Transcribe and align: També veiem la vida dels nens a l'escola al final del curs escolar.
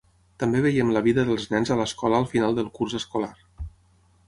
També 0.43 0.61
veiem 0.65 0.93
la 0.95 1.03
vida 1.07 1.25
dels 1.27 1.45
nens 1.51 1.71
a 1.75 1.77
l'escola 1.81 2.19
al 2.23 2.27
final 2.33 2.59
del 2.61 2.73
curs 2.79 2.99
escolar. 3.03 3.33